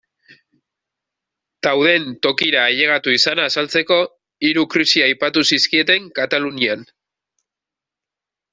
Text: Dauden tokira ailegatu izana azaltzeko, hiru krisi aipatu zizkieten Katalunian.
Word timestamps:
Dauden 1.67 2.07
tokira 2.27 2.63
ailegatu 2.69 3.13
izana 3.17 3.45
azaltzeko, 3.51 3.99
hiru 4.49 4.65
krisi 4.77 5.05
aipatu 5.11 5.45
zizkieten 5.53 6.09
Katalunian. 6.23 6.83